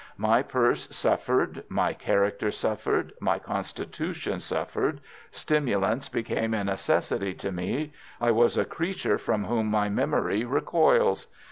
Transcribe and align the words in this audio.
My 0.17 0.41
purse 0.41 0.87
suffered, 0.89 1.63
my 1.69 1.93
character 1.93 2.49
suffered, 2.49 3.13
my 3.19 3.37
constitution 3.37 4.39
suffered, 4.39 4.99
stimulants 5.29 6.09
became 6.09 6.55
a 6.55 6.63
necessity 6.63 7.35
to 7.35 7.51
me, 7.51 7.93
I 8.19 8.31
was 8.31 8.57
a 8.57 8.65
creature 8.65 9.19
from 9.19 9.43
whom 9.45 9.67
my 9.67 9.89
memory 9.89 10.43
recoils. 10.43 11.27